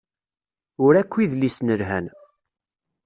[0.85, 2.05] Ur akk idlisen lhan.